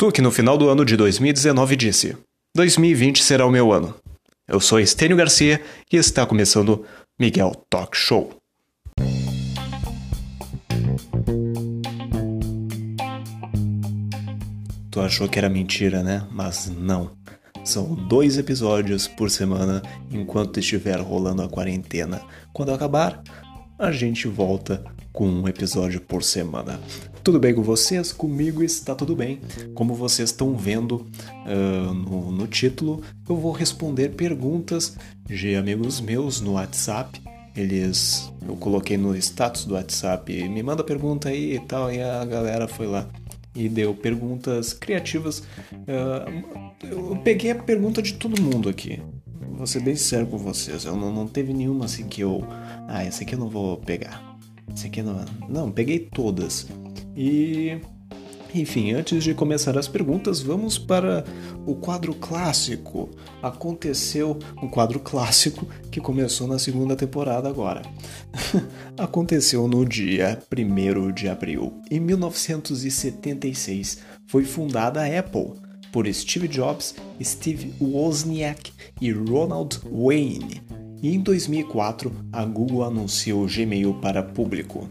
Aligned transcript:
Tu 0.00 0.12
que 0.12 0.22
no 0.22 0.30
final 0.30 0.56
do 0.56 0.68
ano 0.68 0.84
de 0.84 0.96
2019 0.96 1.74
disse: 1.74 2.16
2020 2.54 3.20
será 3.20 3.44
o 3.44 3.50
meu 3.50 3.72
ano. 3.72 3.96
Eu 4.46 4.60
sou 4.60 4.78
Estênio 4.78 5.16
Garcia 5.16 5.60
e 5.92 5.96
está 5.96 6.24
começando 6.24 6.86
Miguel 7.18 7.50
Talk 7.68 7.96
Show. 7.96 8.32
Tu 14.88 15.00
achou 15.00 15.28
que 15.28 15.36
era 15.36 15.48
mentira, 15.48 16.00
né? 16.04 16.24
Mas 16.30 16.70
não. 16.70 17.16
São 17.64 17.92
dois 17.92 18.38
episódios 18.38 19.08
por 19.08 19.28
semana 19.28 19.82
enquanto 20.12 20.60
estiver 20.60 21.00
rolando 21.00 21.42
a 21.42 21.48
quarentena. 21.48 22.22
Quando 22.52 22.72
acabar, 22.72 23.20
a 23.76 23.90
gente 23.90 24.28
volta 24.28 24.80
com 25.18 25.28
um 25.28 25.48
episódio 25.48 26.00
por 26.00 26.22
semana. 26.22 26.80
Tudo 27.24 27.40
bem 27.40 27.52
com 27.52 27.60
vocês? 27.60 28.12
Comigo 28.12 28.62
está 28.62 28.94
tudo 28.94 29.16
bem. 29.16 29.40
Como 29.74 29.92
vocês 29.92 30.30
estão 30.30 30.54
vendo 30.54 31.04
uh, 31.44 31.92
no, 31.92 32.30
no 32.30 32.46
título, 32.46 33.02
eu 33.28 33.34
vou 33.34 33.50
responder 33.50 34.10
perguntas 34.10 34.96
de 35.26 35.56
amigos 35.56 36.00
meus 36.00 36.40
no 36.40 36.52
WhatsApp 36.52 37.20
eles 37.56 38.32
eu 38.46 38.54
coloquei 38.54 38.96
no 38.96 39.16
status 39.16 39.64
do 39.64 39.74
WhatsApp 39.74 40.48
me 40.48 40.62
manda 40.62 40.84
pergunta 40.84 41.30
aí 41.30 41.56
e 41.56 41.58
tal 41.58 41.92
e 41.92 42.00
a 42.00 42.24
galera 42.24 42.68
foi 42.68 42.86
lá 42.86 43.08
e 43.52 43.68
deu 43.68 43.92
perguntas 43.92 44.72
criativas 44.72 45.40
uh, 45.40 46.64
eu 46.88 47.16
peguei 47.24 47.50
a 47.50 47.56
pergunta 47.56 48.00
de 48.00 48.14
todo 48.14 48.40
mundo 48.40 48.68
aqui 48.68 49.02
vou 49.56 49.66
ser 49.66 49.80
bem 49.80 49.96
sincero 49.96 50.28
com 50.28 50.38
vocês 50.38 50.84
eu 50.84 50.94
não, 50.94 51.12
não 51.12 51.26
teve 51.26 51.52
nenhuma 51.52 51.86
assim 51.86 52.06
que 52.06 52.20
eu 52.20 52.44
ah 52.86 53.02
essa 53.02 53.24
aqui 53.24 53.34
eu 53.34 53.40
não 53.40 53.48
vou 53.48 53.78
pegar 53.78 54.27
essa 54.72 54.86
aqui 54.86 55.02
não 55.02 55.24
não 55.48 55.70
peguei 55.70 55.98
todas 55.98 56.66
e 57.16 57.80
enfim, 58.54 58.92
antes 58.92 59.24
de 59.24 59.34
começar 59.34 59.76
as 59.76 59.86
perguntas, 59.86 60.40
vamos 60.40 60.78
para 60.78 61.24
o 61.66 61.74
quadro 61.74 62.14
clássico. 62.14 63.10
Aconteceu 63.42 64.38
um 64.62 64.68
quadro 64.68 64.98
clássico 65.00 65.66
que 65.90 66.00
começou 66.00 66.48
na 66.48 66.58
segunda 66.58 66.96
temporada 66.96 67.46
agora. 67.48 67.82
Aconteceu 68.96 69.68
no 69.68 69.84
dia 69.84 70.42
1 70.50 71.12
de 71.12 71.28
abril. 71.28 71.74
Em 71.90 72.00
1976 72.00 73.98
foi 74.26 74.44
fundada 74.44 75.02
a 75.02 75.18
Apple 75.18 75.52
por 75.92 76.06
Steve 76.12 76.48
Jobs, 76.48 76.94
Steve 77.22 77.74
Wozniak 77.80 78.72
e 79.00 79.12
Ronald 79.12 79.80
Wayne. 79.90 80.77
E 81.02 81.14
em 81.14 81.20
2004 81.20 82.10
a 82.32 82.42
Google 82.44 82.84
anunciou 82.84 83.44
o 83.44 83.46
Gmail 83.46 83.94
para 83.94 84.22
público. 84.22 84.88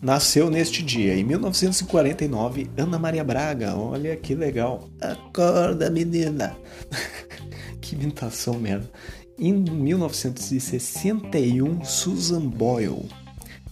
Nasceu 0.00 0.48
neste 0.48 0.80
dia, 0.82 1.16
em 1.16 1.24
1949, 1.24 2.70
Ana 2.76 2.96
Maria 2.98 3.24
Braga. 3.24 3.76
Olha 3.76 4.14
que 4.16 4.32
legal. 4.34 4.88
Acorda, 5.00 5.90
menina. 5.90 6.56
que 7.80 7.96
imitação 7.96 8.54
merda. 8.54 8.88
Em 9.36 9.52
1961, 9.52 11.84
Susan 11.84 12.48
Boyle. 12.48 13.08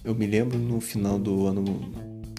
Eu 0.04 0.12
me 0.14 0.26
lembro 0.26 0.58
no 0.58 0.80
final 0.80 1.18
do 1.18 1.46
ano 1.46 1.64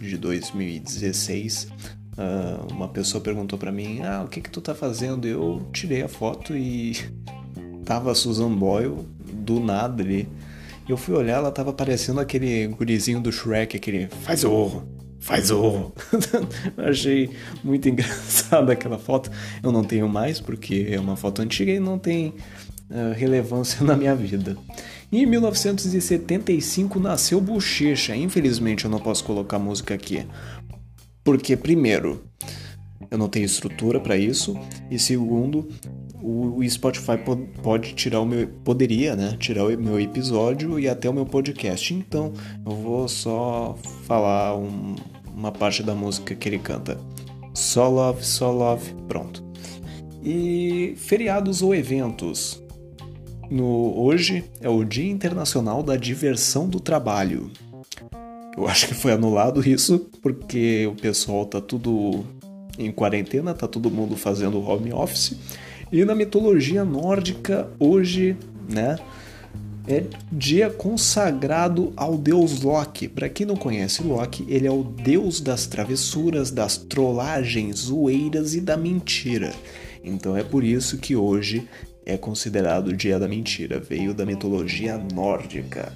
de 0.02 0.18
2016, 0.18 1.70
ah, 2.18 2.66
uma 2.72 2.88
pessoa 2.88 3.22
perguntou 3.22 3.60
para 3.60 3.72
mim: 3.72 4.02
"Ah, 4.02 4.24
o 4.26 4.28
que 4.28 4.42
que 4.42 4.50
tu 4.50 4.60
tá 4.60 4.74
fazendo?" 4.74 5.28
Eu 5.28 5.70
tirei 5.72 6.02
a 6.02 6.08
foto 6.08 6.58
e 6.58 6.94
tava 7.86 8.16
Susan 8.16 8.52
Boyle 8.54 9.06
do 9.48 9.60
nada 9.60 10.04
ali 10.04 10.28
eu 10.88 10.96
fui 10.96 11.14
olhar, 11.16 11.38
ela 11.38 11.52
tava 11.52 11.74
parecendo 11.74 12.20
aquele 12.20 12.68
gurizinho 12.68 13.20
do 13.20 13.32
Shrek, 13.32 13.76
aquele 13.76 14.08
faz 14.22 14.44
o 14.44 14.84
faz 15.20 15.52
o 15.52 15.92
Achei 16.78 17.30
muito 17.62 17.88
engraçada 17.90 18.72
aquela 18.72 18.98
foto. 18.98 19.30
Eu 19.62 19.72
não 19.72 19.84
tenho 19.84 20.08
mais 20.08 20.40
porque 20.40 20.88
é 20.90 21.00
uma 21.00 21.18
foto 21.18 21.42
antiga 21.42 21.72
e 21.72 21.80
não 21.80 22.00
tem 22.00 22.34
uh, 22.90 23.14
relevância 23.14 23.84
na 23.86 23.98
minha 23.98 24.16
vida. 24.16 24.58
E 25.12 25.22
em 25.22 25.26
1975 25.26 27.00
nasceu 27.00 27.42
Bochecha. 27.42 28.16
Infelizmente 28.16 28.86
eu 28.86 28.92
não 28.92 29.00
posso 29.00 29.26
colocar 29.26 29.60
música 29.60 29.94
aqui. 29.94 30.26
Porque, 31.24 31.58
primeiro, 31.58 32.24
eu 33.12 33.18
não 33.18 33.28
tenho 33.28 33.46
estrutura 33.46 34.00
para 34.00 34.16
isso. 34.16 34.58
E 34.90 34.98
segundo, 34.98 35.68
o, 36.28 36.70
Spotify 36.70 37.14
pode 37.64 37.94
tirar 37.94 38.20
o 38.20 38.26
meu. 38.26 38.48
Poderia, 38.64 39.16
né? 39.16 39.38
Tirar 39.40 39.64
o 39.64 39.78
meu 39.78 39.98
episódio 40.00 40.78
e 40.78 40.90
até 40.90 41.10
o 41.10 41.14
meu 41.14 41.26
podcast. 41.26 41.94
Então 41.94 42.34
eu 42.66 42.76
vou 42.76 43.08
só 43.08 43.78
falar 44.06 44.58
um, 44.58 44.96
uma 45.34 45.52
parte 45.52 45.82
da 45.82 45.96
música 45.96 46.36
que 46.36 46.50
ele 46.50 46.60
canta. 46.60 47.00
Só 47.54 47.88
love, 47.88 48.26
só 48.26 48.52
love. 48.52 48.94
Pronto. 49.08 49.42
E 50.22 50.96
feriados 50.98 51.62
ou 51.62 51.74
eventos. 51.74 52.62
No, 53.50 53.98
hoje 53.98 54.44
é 54.60 54.68
o 54.68 54.84
Dia 54.84 55.10
Internacional 55.10 55.82
da 55.82 55.96
Diversão 55.96 56.68
do 56.68 56.82
Trabalho. 56.82 57.50
Eu 58.58 58.68
acho 58.68 58.88
que 58.88 58.94
foi 58.94 59.14
anulado 59.14 59.66
isso 59.66 60.10
porque 60.22 60.86
o 60.88 60.96
pessoal 60.96 61.46
tá 61.46 61.62
tudo 61.62 62.26
em 62.78 62.92
quarentena, 62.92 63.54
tá 63.54 63.68
todo 63.68 63.90
mundo 63.90 64.18
fazendo 64.18 64.60
home 64.60 64.92
office 64.92 65.38
e 65.92 66.04
na 66.04 66.16
mitologia 66.16 66.84
nórdica, 66.84 67.70
hoje, 67.80 68.36
né, 68.70 68.98
é 69.88 70.04
dia 70.32 70.70
consagrado 70.70 71.94
ao 71.96 72.18
deus 72.18 72.62
Loki. 72.62 73.08
Para 73.08 73.30
quem 73.30 73.46
não 73.46 73.56
conhece 73.56 74.04
Loki, 74.04 74.46
ele 74.50 74.68
é 74.68 74.72
o 74.72 74.84
deus 74.84 75.40
das 75.40 75.66
travessuras, 75.66 76.52
das 76.52 76.76
trollagens, 76.78 77.78
zoeiras 77.80 78.54
e 78.54 78.60
da 78.60 78.76
mentira. 78.76 79.54
Então 80.04 80.36
é 80.36 80.44
por 80.44 80.64
isso 80.64 80.98
que 80.98 81.16
hoje 81.16 81.68
é 82.06 82.18
considerado 82.18 82.88
o 82.88 82.96
dia 82.96 83.18
da 83.18 83.28
mentira, 83.28 83.80
veio 83.80 84.14
da 84.14 84.26
mitologia 84.26 84.98
nórdica. 85.14 85.94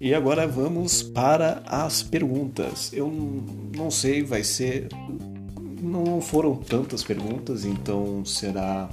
E 0.00 0.12
agora 0.12 0.46
vamos 0.46 1.02
para 1.02 1.62
as 1.66 2.02
perguntas. 2.02 2.92
Eu 2.92 3.10
não 3.76 3.90
sei, 3.90 4.22
vai 4.22 4.44
ser 4.44 4.88
não 5.84 6.20
foram 6.20 6.56
tantas 6.56 7.02
perguntas, 7.02 7.64
então 7.64 8.24
será 8.24 8.88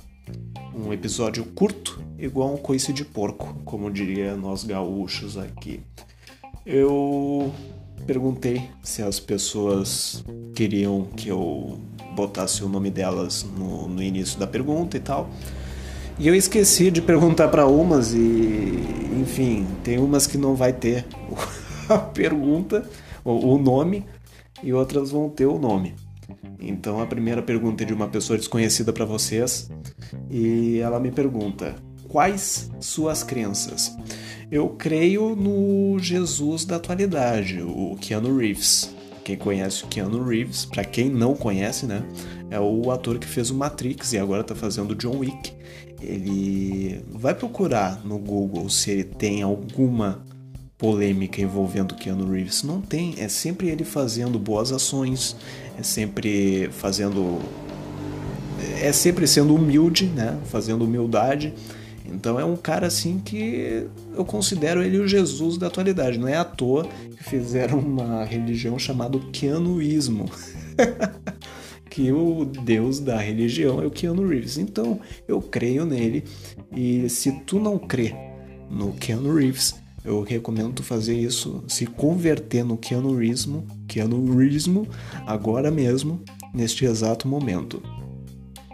um 0.76 0.92
episódio 0.92 1.46
curto, 1.46 2.02
igual 2.20 2.54
um 2.54 2.58
coice 2.58 2.92
de 2.92 3.06
porco, 3.06 3.56
como 3.66 3.90
diria 3.90 4.36
nós 4.36 4.64
gaúchos 4.64 5.38
aqui. 5.38 5.82
Eu 6.66 7.52
perguntei 8.06 8.70
se 8.84 9.02
as 9.02 9.20
pessoas 9.20 10.24
queriam 10.54 11.06
que 11.16 11.30
eu 11.30 11.80
botasse 12.16 12.64
o 12.64 12.70
nome 12.70 12.92
delas 12.92 13.44
no, 13.44 13.88
no 13.88 14.04
início 14.04 14.38
da 14.38 14.46
pergunta 14.46 14.98
e 14.98 15.00
tal. 15.00 15.30
E 16.20 16.28
eu 16.28 16.36
esqueci 16.36 16.92
de 16.92 17.02
perguntar 17.02 17.48
para 17.48 17.66
umas 17.66 18.14
e, 18.14 18.20
enfim, 19.20 19.66
tem 19.84 19.98
umas 19.98 20.28
que 20.28 20.38
não 20.38 20.56
vai 20.56 20.74
ter 20.74 21.06
a 21.88 21.98
pergunta, 21.98 22.86
o 23.24 23.58
nome, 23.58 24.06
e 24.62 24.74
outras 24.74 25.10
vão 25.10 25.30
ter 25.30 25.46
o 25.46 25.58
nome. 25.58 25.96
Então 26.60 27.02
a 27.02 27.08
primeira 27.08 27.42
pergunta 27.42 27.84
é 27.84 27.86
de 27.86 27.94
uma 27.94 28.08
pessoa 28.08 28.38
desconhecida 28.38 28.94
para 28.94 29.06
vocês 29.06 29.70
e 30.30 30.80
ela 30.80 31.00
me 31.00 31.12
pergunta: 31.12 31.76
quais 32.08 32.70
suas 32.80 33.24
crenças? 33.24 33.96
Eu 34.52 34.70
creio 34.70 35.36
no 35.36 35.98
Jesus 35.98 36.66
da 36.66 36.76
atualidade, 36.76 37.62
o 37.62 37.96
Keanu 38.00 38.38
Reeves. 38.38 38.94
Quem 39.24 39.38
conhece 39.38 39.84
o 39.84 39.88
Keanu 39.88 40.24
Reeves, 40.24 40.66
para 40.66 40.84
quem 40.84 41.10
não 41.10 41.36
conhece, 41.36 41.86
né, 41.86 42.04
é 42.50 42.60
o 42.60 42.92
ator 42.92 43.18
que 43.20 43.28
fez 43.28 43.50
o 43.50 43.56
Matrix 43.56 44.14
e 44.14 44.18
agora 44.18 44.44
tá 44.44 44.56
fazendo 44.56 44.92
o 44.92 44.96
John 44.96 45.20
Wick. 45.20 45.54
Ele 46.02 47.06
vai 47.12 47.34
procurar 47.34 48.04
no 48.04 48.18
Google 48.18 48.68
se 48.70 48.92
ele 48.92 49.04
tem 49.04 49.42
alguma 49.44 50.26
polêmica 50.82 51.40
envolvendo 51.40 51.94
Keanu 51.94 52.28
Reeves. 52.32 52.64
Não 52.64 52.82
tem, 52.82 53.14
é 53.20 53.28
sempre 53.28 53.70
ele 53.70 53.84
fazendo 53.84 54.40
boas 54.40 54.72
ações, 54.72 55.36
é 55.78 55.84
sempre 55.84 56.70
fazendo. 56.72 57.38
É 58.82 58.92
sempre 58.92 59.28
sendo 59.28 59.54
humilde, 59.54 60.08
né? 60.08 60.40
Fazendo 60.46 60.84
humildade. 60.84 61.54
Então 62.04 62.40
é 62.40 62.44
um 62.44 62.56
cara 62.56 62.88
assim 62.88 63.20
que 63.20 63.86
eu 64.16 64.26
considero 64.26 64.82
ele 64.84 64.98
o 64.98 65.08
Jesus 65.08 65.56
da 65.56 65.68
atualidade. 65.68 66.18
Não 66.18 66.28
é 66.28 66.36
à 66.36 66.44
toa 66.44 66.88
que 67.16 67.24
fizeram 67.24 67.78
uma 67.78 68.24
religião 68.26 68.80
chamada 68.80 69.20
Keanuísmo. 69.32 70.30
que 71.92 72.12
o 72.12 72.46
deus 72.46 73.00
da 73.00 73.20
religião 73.20 73.84
é 73.84 73.86
o 73.86 73.92
Keanu 73.92 74.28
Reeves. 74.28 74.58
Então 74.58 75.00
eu 75.28 75.40
creio 75.42 75.86
nele. 75.86 76.24
E 76.76 77.08
se 77.08 77.32
tu 77.46 77.60
não 77.60 77.78
crê 77.78 78.16
no 78.70 78.94
Keanu 78.94 79.36
Reeves, 79.36 79.81
eu 80.04 80.22
recomendo 80.24 80.74
tu 80.74 80.84
fazer 80.84 81.16
isso, 81.16 81.64
se 81.68 81.86
converter 81.86 82.64
no 82.64 82.78
Keanuismo, 82.78 83.66
Keanuismo 83.88 84.88
agora 85.26 85.70
mesmo, 85.70 86.22
neste 86.54 86.86
exato 86.86 87.28
momento. 87.28 87.82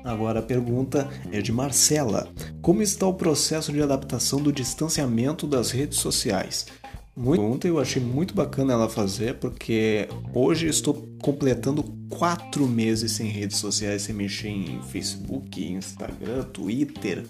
Agora 0.03 0.39
a 0.39 0.43
pergunta 0.43 1.09
é 1.33 1.41
de 1.41 1.51
Marcela. 1.51 2.29
Como 2.61 2.81
está 2.81 3.05
o 3.05 3.13
processo 3.13 3.73
de 3.73 3.81
adaptação 3.81 4.41
do 4.41 4.53
distanciamento 4.53 5.45
das 5.45 5.71
redes 5.71 5.99
sociais? 5.99 6.65
Muito, 7.13 7.67
eu 7.67 7.79
achei 7.79 8.01
muito 8.01 8.33
bacana 8.33 8.73
ela 8.73 8.87
fazer, 8.87 9.33
porque 9.39 10.07
hoje 10.33 10.67
estou 10.67 10.93
completando 11.19 11.83
quatro 12.09 12.67
meses 12.67 13.13
sem 13.13 13.27
redes 13.27 13.57
sociais, 13.57 14.03
sem 14.03 14.15
mexer 14.15 14.49
em 14.49 14.81
Facebook, 14.83 15.61
Instagram, 15.61 16.43
Twitter 16.53 17.25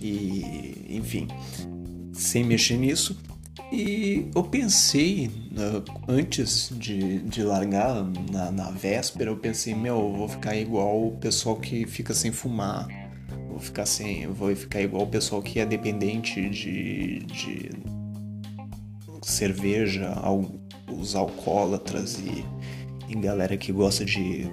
e 0.00 0.86
enfim, 0.90 1.28
sem 2.12 2.44
mexer 2.44 2.76
nisso. 2.76 3.16
E 3.70 4.30
eu 4.34 4.42
pensei, 4.42 5.30
né, 5.50 5.82
antes 6.06 6.70
de, 6.76 7.20
de 7.20 7.42
largar, 7.42 8.04
na, 8.30 8.50
na 8.50 8.70
véspera, 8.70 9.30
eu 9.30 9.36
pensei, 9.36 9.74
meu, 9.74 9.98
eu 9.98 10.12
vou 10.12 10.28
ficar 10.28 10.56
igual 10.56 11.06
o 11.06 11.12
pessoal 11.12 11.56
que 11.56 11.86
fica 11.86 12.12
sem 12.12 12.30
fumar. 12.30 12.86
Vou 13.48 13.58
ficar 13.58 13.86
sem. 13.86 14.26
Vou 14.26 14.54
ficar 14.54 14.82
igual 14.82 15.04
o 15.04 15.06
pessoal 15.06 15.42
que 15.42 15.58
é 15.58 15.66
dependente 15.66 16.48
de, 16.50 17.20
de 17.20 17.70
cerveja, 19.22 20.14
os 20.90 21.14
alcoólatras 21.14 22.18
e, 22.18 22.44
e 23.08 23.14
galera 23.14 23.56
que 23.56 23.72
gosta 23.72 24.04
de 24.04 24.46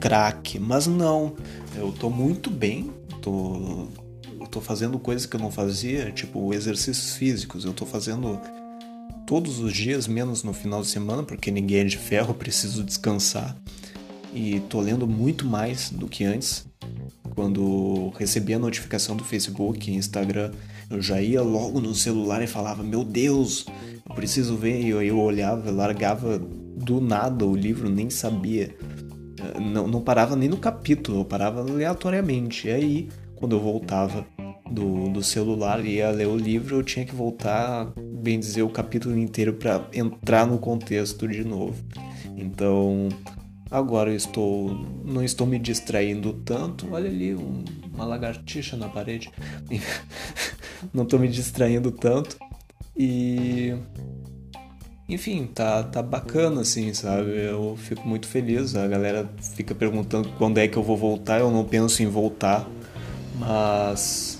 crack. 0.00 0.58
Mas 0.58 0.86
não, 0.86 1.36
eu 1.76 1.92
tô 1.92 2.10
muito 2.10 2.50
bem, 2.50 2.90
tô 3.20 3.88
tô 4.50 4.60
fazendo 4.60 4.98
coisas 4.98 5.26
que 5.26 5.36
eu 5.36 5.40
não 5.40 5.50
fazia, 5.50 6.10
tipo 6.10 6.52
exercícios 6.52 7.14
físicos. 7.14 7.64
Eu 7.64 7.72
tô 7.72 7.86
fazendo 7.86 8.40
todos 9.26 9.60
os 9.60 9.72
dias, 9.72 10.08
menos 10.08 10.42
no 10.42 10.52
final 10.52 10.82
de 10.82 10.88
semana, 10.88 11.22
porque 11.22 11.50
ninguém 11.50 11.80
é 11.80 11.84
de 11.84 11.96
ferro, 11.96 12.34
preciso 12.34 12.82
descansar. 12.82 13.56
E 14.34 14.60
tô 14.68 14.80
lendo 14.80 15.06
muito 15.06 15.46
mais 15.46 15.90
do 15.90 16.06
que 16.08 16.24
antes. 16.24 16.66
Quando 17.34 18.10
recebi 18.18 18.54
a 18.54 18.58
notificação 18.58 19.16
do 19.16 19.24
Facebook 19.24 19.90
e 19.90 19.94
Instagram, 19.94 20.52
eu 20.90 21.00
já 21.00 21.20
ia 21.20 21.42
logo 21.42 21.80
no 21.80 21.94
celular 21.94 22.42
e 22.42 22.46
falava: 22.46 22.82
Meu 22.82 23.04
Deus, 23.04 23.66
eu 24.08 24.14
preciso 24.14 24.56
ver. 24.56 24.80
E 24.80 24.88
eu, 24.88 25.02
eu 25.02 25.18
olhava, 25.18 25.70
largava 25.70 26.38
do 26.38 27.00
nada 27.00 27.46
o 27.46 27.54
livro, 27.54 27.88
nem 27.88 28.10
sabia. 28.10 28.74
Não, 29.60 29.86
não 29.88 30.00
parava 30.00 30.36
nem 30.36 30.48
no 30.48 30.56
capítulo, 30.56 31.20
eu 31.20 31.24
parava 31.24 31.60
aleatoriamente. 31.60 32.68
E 32.68 32.70
aí, 32.70 33.08
quando 33.36 33.56
eu 33.56 33.60
voltava 33.60 34.26
do, 34.70 35.08
do 35.08 35.22
celular 35.22 35.84
e 35.84 35.96
ia 35.96 36.10
ler 36.10 36.28
o 36.28 36.36
livro, 36.36 36.76
eu 36.76 36.82
tinha 36.82 37.04
que 37.04 37.14
voltar, 37.14 37.92
bem 37.98 38.38
dizer, 38.38 38.62
o 38.62 38.70
capítulo 38.70 39.18
inteiro 39.18 39.54
para 39.54 39.84
entrar 39.92 40.46
no 40.46 40.58
contexto 40.58 41.26
de 41.26 41.44
novo. 41.44 41.82
Então, 42.36 43.08
agora 43.70 44.10
eu 44.10 44.16
estou 44.16 44.70
não 45.04 45.22
estou 45.22 45.46
me 45.46 45.58
distraindo 45.58 46.32
tanto. 46.32 46.86
Olha 46.92 47.08
ali 47.08 47.34
um, 47.34 47.64
uma 47.92 48.04
lagartixa 48.04 48.76
na 48.76 48.88
parede. 48.88 49.30
não 50.94 51.02
estou 51.02 51.18
me 51.18 51.28
distraindo 51.28 51.90
tanto 51.90 52.38
e 52.96 53.74
enfim, 55.08 55.46
tá, 55.46 55.82
tá 55.82 56.00
bacana 56.00 56.60
assim, 56.60 56.94
sabe? 56.94 57.30
Eu 57.30 57.76
fico 57.76 58.06
muito 58.06 58.28
feliz. 58.28 58.76
A 58.76 58.86
galera 58.86 59.28
fica 59.56 59.74
perguntando 59.74 60.28
quando 60.38 60.58
é 60.58 60.68
que 60.68 60.76
eu 60.76 60.82
vou 60.84 60.96
voltar. 60.96 61.40
Eu 61.40 61.50
não 61.50 61.64
penso 61.64 62.00
em 62.00 62.06
voltar, 62.06 62.68
mas 63.36 64.39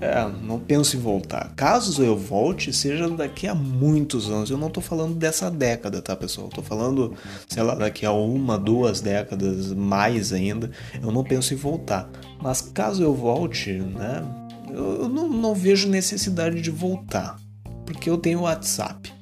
é, 0.00 0.28
não 0.42 0.58
penso 0.58 0.96
em 0.96 1.00
voltar. 1.00 1.52
Caso 1.54 2.02
eu 2.02 2.16
volte, 2.16 2.72
seja 2.72 3.08
daqui 3.08 3.46
a 3.46 3.54
muitos 3.54 4.28
anos. 4.28 4.50
Eu 4.50 4.58
não 4.58 4.68
tô 4.68 4.80
falando 4.80 5.14
dessa 5.14 5.50
década, 5.50 6.02
tá, 6.02 6.16
pessoal? 6.16 6.48
Tô 6.48 6.62
falando, 6.62 7.14
sei 7.48 7.62
lá, 7.62 7.74
daqui 7.74 8.04
a 8.04 8.12
uma, 8.12 8.58
duas 8.58 9.00
décadas, 9.00 9.72
mais 9.72 10.32
ainda. 10.32 10.70
Eu 11.00 11.12
não 11.12 11.22
penso 11.22 11.54
em 11.54 11.56
voltar. 11.56 12.10
Mas 12.42 12.60
caso 12.60 13.02
eu 13.02 13.14
volte, 13.14 13.72
né? 13.72 14.24
Eu 14.70 15.08
não, 15.08 15.28
não 15.28 15.54
vejo 15.54 15.88
necessidade 15.88 16.60
de 16.60 16.70
voltar. 16.70 17.38
Porque 17.86 18.10
eu 18.10 18.18
tenho 18.18 18.42
WhatsApp. 18.42 19.12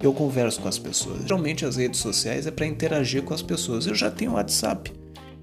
Eu 0.00 0.14
converso 0.14 0.60
com 0.60 0.68
as 0.68 0.78
pessoas. 0.78 1.22
Geralmente 1.22 1.66
as 1.66 1.76
redes 1.76 2.00
sociais 2.00 2.46
é 2.46 2.50
para 2.50 2.66
interagir 2.66 3.22
com 3.22 3.34
as 3.34 3.42
pessoas. 3.42 3.86
Eu 3.86 3.94
já 3.94 4.10
tenho 4.10 4.32
WhatsApp. 4.32 4.92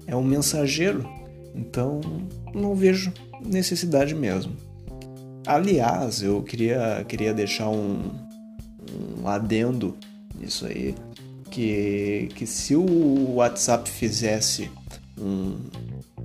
É 0.06 0.16
um 0.16 0.24
mensageiro. 0.24 1.08
Então 1.54 2.00
não 2.54 2.74
vejo 2.74 3.12
necessidade 3.44 4.14
mesmo. 4.14 4.67
Aliás, 5.48 6.22
eu 6.22 6.42
queria, 6.42 7.02
queria 7.08 7.32
deixar 7.32 7.70
um, 7.70 8.10
um 9.18 9.26
adendo 9.26 9.96
nisso 10.38 10.66
aí, 10.66 10.94
que, 11.50 12.28
que 12.34 12.46
se 12.46 12.76
o 12.76 13.36
WhatsApp 13.36 13.88
fizesse 13.88 14.70
um, 15.18 15.56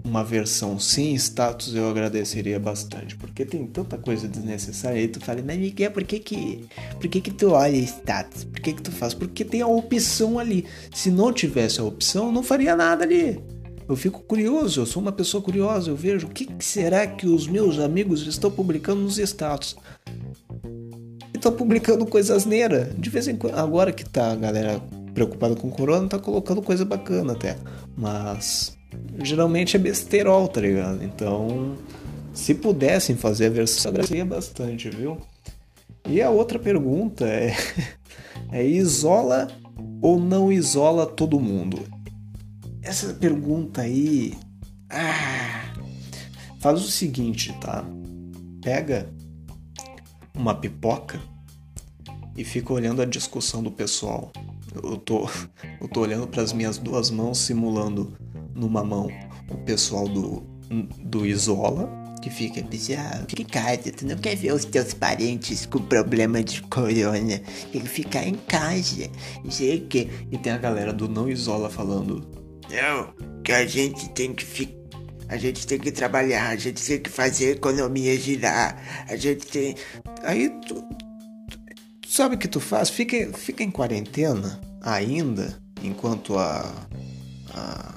uma 0.04 0.26
versão 0.26 0.78
sem 0.78 1.16
status, 1.16 1.74
eu 1.74 1.90
agradeceria 1.90 2.60
bastante, 2.60 3.16
porque 3.16 3.46
tem 3.46 3.66
tanta 3.66 3.98
coisa 3.98 4.28
desnecessária 4.28 5.00
aí, 5.00 5.08
tu 5.08 5.22
fala, 5.22 5.42
mas 5.42 5.58
Miguel, 5.58 5.92
por 5.92 6.04
que 6.04 6.20
que, 6.20 6.66
por 7.00 7.08
que 7.08 7.22
que 7.22 7.32
tu 7.32 7.52
olha 7.52 7.78
status? 7.78 8.44
Por 8.44 8.60
que 8.60 8.74
que 8.74 8.82
tu 8.82 8.92
faz? 8.92 9.14
Porque 9.14 9.46
tem 9.46 9.62
a 9.62 9.68
opção 9.68 10.38
ali. 10.38 10.66
Se 10.94 11.10
não 11.10 11.32
tivesse 11.32 11.80
a 11.80 11.86
opção, 11.86 12.30
não 12.30 12.44
faria 12.44 12.76
nada 12.76 13.06
ali. 13.06 13.42
Eu 13.88 13.96
fico 13.96 14.22
curioso, 14.22 14.82
eu 14.82 14.86
sou 14.86 15.02
uma 15.02 15.12
pessoa 15.12 15.44
curiosa, 15.44 15.90
eu 15.90 15.96
vejo 15.96 16.28
o 16.28 16.30
que 16.30 16.48
será 16.60 17.06
que 17.06 17.28
os 17.28 17.48
meus 17.48 17.80
amigos 17.80 18.26
estão 18.26 18.50
publicando 18.50 19.02
nos 19.02 19.18
status. 19.18 19.76
Estão 21.34 21.52
publicando 21.52 22.06
coisas 22.06 22.46
neira. 22.46 22.94
De 22.98 23.10
vez 23.10 23.28
em 23.28 23.36
quando, 23.36 23.56
agora 23.56 23.92
que 23.92 24.06
tá 24.06 24.32
a 24.32 24.36
galera 24.36 24.82
preocupada 25.14 25.56
com 25.56 25.68
o 25.68 25.72
corona, 25.72 26.08
tá 26.08 26.18
colocando 26.18 26.62
coisa 26.62 26.86
bacana 26.86 27.34
até. 27.34 27.58
Mas 27.98 28.78
geralmente 29.22 29.76
é 29.76 29.80
besterol, 29.80 30.48
tá 30.48 30.62
ligado? 30.62 31.04
Então, 31.04 31.76
se 32.34 32.54
pudessem 32.54 33.16
fazer 33.16 33.48
a 33.48 33.50
versão, 33.50 33.92
agradeceria 33.92 34.26
bastante, 34.26 34.90
viu? 34.90 35.18
E 36.08 36.22
a 36.22 36.30
outra 36.30 36.58
pergunta 36.58 37.26
é, 37.26 37.56
é 38.52 38.66
isola 38.66 39.48
ou 40.02 40.20
não 40.20 40.52
isola 40.52 41.06
todo 41.06 41.40
mundo? 41.40 41.93
Essa 42.84 43.14
pergunta 43.14 43.82
aí. 43.82 44.38
Ah, 44.90 45.74
faz 46.60 46.82
o 46.82 46.92
seguinte, 46.92 47.56
tá? 47.60 47.84
Pega 48.62 49.10
uma 50.36 50.54
pipoca 50.54 51.20
e 52.36 52.44
fica 52.44 52.74
olhando 52.74 53.02
a 53.02 53.06
discussão 53.06 53.64
do 53.64 53.72
pessoal. 53.72 54.32
Eu 54.84 54.98
tô, 54.98 55.28
eu 55.82 55.88
tô 55.88 56.02
olhando 56.02 56.28
para 56.28 56.44
as 56.44 56.54
minhas 56.54 56.78
duas 56.78 57.10
mãos, 57.10 57.40
simulando 57.40 58.16
numa 58.54 58.84
mão 58.84 59.10
o 59.50 59.58
pessoal 59.58 60.08
do, 60.08 60.44
do 61.00 61.26
Isola, 61.26 61.90
que 62.22 62.30
fica 62.30 62.62
ah, 62.62 63.26
fica 63.28 63.44
casa, 63.44 63.92
tu 63.92 64.06
não 64.06 64.18
quer 64.18 64.36
ver 64.36 64.54
os 64.54 64.64
teus 64.64 64.94
parentes 64.94 65.66
com 65.66 65.80
problema 65.80 66.42
de 66.42 66.62
corona, 66.64 67.42
tem 67.72 67.82
que 67.82 67.90
ficar 67.90 68.26
em 68.26 68.36
casa, 68.36 69.10
não 69.44 69.52
sei 69.52 69.78
o 69.78 69.88
que. 69.88 70.10
E 70.32 70.38
tem 70.38 70.54
a 70.54 70.58
galera 70.58 70.94
do 70.94 71.10
Não 71.10 71.30
Isola 71.30 71.70
falando, 71.70 72.43
não, 72.74 73.14
que 73.44 73.52
a 73.52 73.66
gente 73.66 74.10
tem 74.10 74.34
que 74.34 74.44
ficar. 74.44 74.84
A 75.30 75.38
gente 75.38 75.66
tem 75.66 75.80
que 75.80 75.92
trabalhar, 75.92 76.50
a 76.50 76.56
gente 76.56 76.86
tem 76.86 77.00
que 77.00 77.10
fazer 77.10 77.48
a 77.48 77.52
economia 77.52 78.18
girar, 78.20 79.06
a 79.08 79.16
gente 79.16 79.48
tem. 79.48 79.76
Aí 80.22 80.50
tu, 80.68 80.76
tu 82.02 82.10
sabe 82.10 82.36
o 82.36 82.38
que 82.38 82.48
tu 82.48 82.60
faz? 82.60 82.90
Fica, 82.90 83.32
fica 83.34 83.64
em 83.64 83.72
quarentena 83.72 84.62
ainda, 84.82 85.58
enquanto 85.82 86.38
a, 86.38 86.72
a, 87.54 87.96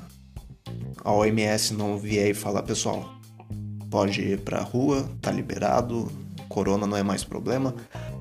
a 1.05 1.12
OMS 1.12 1.75
não 1.75 1.99
vier 1.99 2.31
e 2.31 2.35
falar, 2.35 2.62
pessoal, 2.62 3.19
pode 3.91 4.23
ir 4.23 4.41
pra 4.41 4.62
rua, 4.62 5.07
tá 5.21 5.31
liberado, 5.31 6.11
corona 6.49 6.87
não 6.87 6.97
é 6.97 7.03
mais 7.03 7.23
problema. 7.23 7.75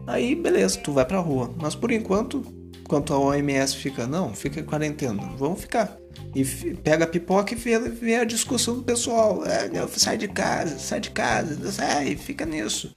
Aí 0.08 0.36
beleza, 0.36 0.80
tu 0.80 0.92
vai 0.92 1.06
pra 1.06 1.20
rua. 1.20 1.54
Mas 1.58 1.74
por 1.74 1.92
enquanto, 1.92 2.44
enquanto 2.82 3.14
a 3.14 3.20
OMS 3.20 3.78
fica, 3.78 4.06
não, 4.06 4.34
fica 4.34 4.60
em 4.60 4.66
quarentena, 4.66 5.22
vamos 5.38 5.62
ficar 5.62 6.05
e 6.36 6.44
pega 6.76 7.06
a 7.06 7.08
pipoca 7.08 7.54
e 7.54 7.56
vê, 7.56 7.80
vê, 7.80 8.18
a 8.18 8.26
discussão 8.26 8.76
do 8.76 8.84
pessoal. 8.84 9.46
É, 9.46 9.70
sai 9.88 10.18
de 10.18 10.28
casa, 10.28 10.78
sai 10.78 11.00
de 11.00 11.10
casa, 11.12 11.72
sai, 11.72 12.18
fica 12.18 12.46
nisso. 12.46 12.94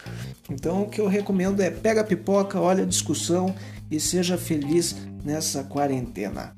Então 0.50 0.82
o 0.82 0.88
que 0.88 1.00
eu 1.00 1.06
recomendo 1.06 1.60
é 1.60 1.70
pega 1.70 2.00
a 2.00 2.04
pipoca, 2.04 2.60
olha 2.60 2.82
a 2.82 2.86
discussão 2.86 3.54
e 3.88 4.00
seja 4.00 4.36
feliz 4.36 4.96
nessa 5.24 5.62
quarentena. 5.62 6.56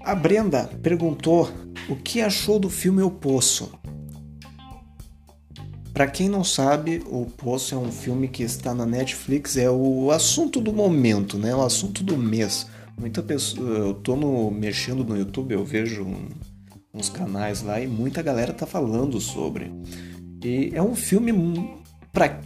A 0.00 0.14
Brenda 0.14 0.70
perguntou 0.80 1.50
o 1.88 1.96
que 1.96 2.20
achou 2.20 2.60
do 2.60 2.70
filme 2.70 3.02
O 3.02 3.10
Poço. 3.10 3.72
Para 5.92 6.06
quem 6.06 6.28
não 6.28 6.44
sabe, 6.44 7.02
O 7.06 7.26
Poço 7.26 7.74
é 7.74 7.78
um 7.78 7.90
filme 7.90 8.28
que 8.28 8.44
está 8.44 8.72
na 8.72 8.86
Netflix, 8.86 9.56
é 9.56 9.68
o 9.68 10.12
assunto 10.12 10.60
do 10.60 10.72
momento, 10.72 11.36
né? 11.36 11.52
O 11.52 11.60
assunto 11.60 12.04
do 12.04 12.16
mês 12.16 12.68
Muita 12.98 13.22
pessoa, 13.22 13.68
eu 13.68 13.94
tô 13.94 14.16
no, 14.16 14.50
mexendo 14.50 15.04
no 15.04 15.16
YouTube, 15.16 15.52
eu 15.52 15.64
vejo 15.64 16.02
um, 16.02 16.28
uns 16.92 17.08
canais 17.08 17.62
lá 17.62 17.80
e 17.80 17.86
muita 17.86 18.22
galera 18.22 18.52
tá 18.52 18.66
falando 18.66 19.20
sobre. 19.20 19.72
E 20.42 20.70
é 20.74 20.82
um 20.82 20.94
filme 20.94 21.32
para 22.12 22.40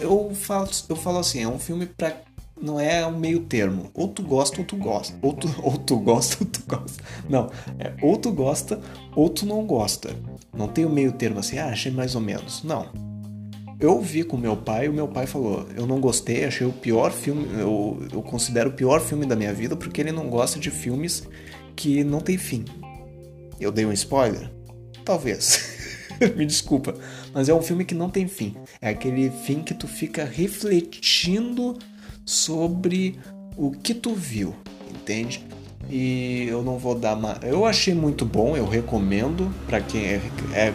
eu 0.00 0.30
falo, 0.34 0.68
eu 0.88 0.96
falo 0.96 1.18
assim, 1.18 1.42
é 1.42 1.48
um 1.48 1.58
filme 1.58 1.86
para 1.86 2.16
não 2.60 2.80
é 2.80 3.06
um 3.06 3.16
meio 3.16 3.40
termo. 3.40 3.90
Ou 3.94 4.08
tu 4.08 4.22
gosta 4.22 4.60
ou 4.60 4.66
tu 4.66 4.76
gosta. 4.76 5.16
Ou 5.22 5.32
tu, 5.32 5.48
ou 5.62 5.78
tu 5.78 5.96
gosta 5.98 6.36
ou 6.40 6.46
tu 6.50 6.62
gosta. 6.66 7.02
Não, 7.28 7.50
é 7.78 7.94
ou 8.02 8.16
tu 8.16 8.32
gosta 8.32 8.80
ou 9.14 9.28
tu 9.28 9.46
não 9.46 9.64
gosta. 9.64 10.14
Não 10.52 10.68
tem 10.68 10.84
o 10.84 10.88
um 10.88 10.92
meio 10.92 11.12
termo 11.12 11.38
assim, 11.38 11.58
ah, 11.58 11.68
achei 11.68 11.92
mais 11.92 12.14
ou 12.14 12.20
menos. 12.20 12.62
Não. 12.62 12.86
Eu 13.80 14.00
vi 14.00 14.24
com 14.24 14.36
meu 14.36 14.56
pai 14.56 14.86
e 14.86 14.88
o 14.88 14.92
meu 14.92 15.06
pai 15.06 15.26
falou: 15.26 15.66
Eu 15.76 15.86
não 15.86 16.00
gostei, 16.00 16.44
achei 16.44 16.66
o 16.66 16.72
pior 16.72 17.12
filme, 17.12 17.46
eu, 17.60 18.06
eu 18.12 18.22
considero 18.22 18.70
o 18.70 18.72
pior 18.72 19.00
filme 19.00 19.24
da 19.24 19.36
minha 19.36 19.52
vida 19.54 19.76
porque 19.76 20.00
ele 20.00 20.10
não 20.10 20.28
gosta 20.28 20.58
de 20.58 20.70
filmes 20.70 21.28
que 21.76 22.02
não 22.02 22.20
tem 22.20 22.36
fim. 22.36 22.64
Eu 23.60 23.70
dei 23.70 23.86
um 23.86 23.92
spoiler? 23.92 24.50
Talvez. 25.04 25.76
Me 26.36 26.44
desculpa. 26.44 26.94
Mas 27.32 27.48
é 27.48 27.54
um 27.54 27.62
filme 27.62 27.84
que 27.84 27.94
não 27.94 28.10
tem 28.10 28.26
fim. 28.26 28.56
É 28.80 28.88
aquele 28.88 29.30
fim 29.30 29.62
que 29.62 29.74
tu 29.74 29.86
fica 29.86 30.24
refletindo 30.24 31.78
sobre 32.24 33.16
o 33.56 33.70
que 33.70 33.94
tu 33.94 34.14
viu, 34.14 34.54
entende? 34.90 35.46
E 35.88 36.46
eu 36.48 36.62
não 36.62 36.78
vou 36.78 36.96
dar 36.96 37.14
mais. 37.14 37.38
Eu 37.42 37.64
achei 37.64 37.94
muito 37.94 38.24
bom, 38.24 38.56
eu 38.56 38.66
recomendo 38.66 39.52
para 39.66 39.80
quem 39.80 40.04
é, 40.04 40.20
é, 40.52 40.74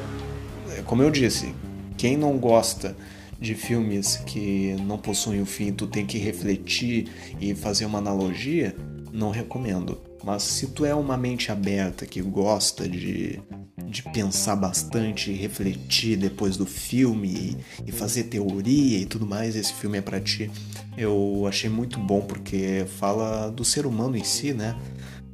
é. 0.77 0.81
Como 0.85 1.03
eu 1.03 1.11
disse, 1.11 1.53
quem 1.97 2.17
não 2.17 2.37
gosta 2.37 2.95
de 3.39 3.55
filmes 3.55 4.17
que 4.17 4.75
não 4.85 4.97
possuem 4.97 5.41
o 5.41 5.45
fim, 5.45 5.73
tu 5.73 5.85
tem 5.85 6.05
que 6.05 6.17
refletir 6.17 7.09
e 7.41 7.53
fazer 7.53 7.85
uma 7.85 7.97
analogia, 7.97 8.75
não 9.11 9.31
recomendo. 9.31 10.01
Mas 10.23 10.43
se 10.43 10.67
tu 10.67 10.85
é 10.85 10.95
uma 10.95 11.17
mente 11.17 11.51
aberta 11.51 12.05
que 12.05 12.21
gosta 12.21 12.87
de, 12.87 13.41
de 13.85 14.01
pensar 14.03 14.55
bastante, 14.55 15.33
refletir 15.33 16.17
depois 16.17 16.55
do 16.55 16.65
filme 16.65 17.57
e, 17.85 17.89
e 17.89 17.91
fazer 17.91 18.23
teoria 18.23 18.99
e 18.99 19.05
tudo 19.05 19.27
mais, 19.27 19.57
esse 19.57 19.73
filme 19.73 19.97
é 19.97 20.01
para 20.01 20.21
ti. 20.21 20.49
Eu 20.97 21.45
achei 21.45 21.69
muito 21.69 21.99
bom 21.99 22.21
porque 22.21 22.85
fala 22.97 23.49
do 23.49 23.65
ser 23.65 23.85
humano 23.85 24.15
em 24.15 24.23
si, 24.23 24.53
né? 24.53 24.77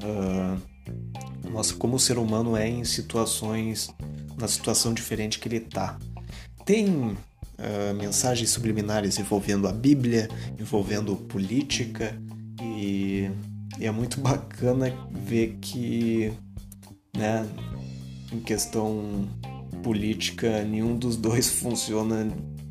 Uh, 0.04 0.70
como 1.78 1.98
o 1.98 2.00
ser 2.00 2.18
humano 2.18 2.58
é 2.58 2.68
em 2.68 2.84
situações, 2.84 3.90
na 4.38 4.48
situação 4.48 4.94
diferente 4.94 5.38
que 5.38 5.48
ele 5.48 5.60
tá. 5.60 6.00
Tem 6.66 6.88
uh, 6.90 7.94
mensagens 7.96 8.50
subliminares 8.50 9.18
envolvendo 9.20 9.68
a 9.68 9.72
Bíblia, 9.72 10.30
envolvendo 10.60 11.16
política 11.16 12.16
e, 12.62 13.30
e, 13.78 13.86
é 13.86 13.92
muito 13.92 14.20
bacana 14.20 14.94
ver 15.12 15.58
que, 15.62 16.32
né, 17.16 17.48
em 18.32 18.40
questão 18.40 19.28
política, 19.84 20.64
nenhum 20.64 20.96
dos 20.96 21.16
dois 21.16 21.50
funciona 21.60 22.28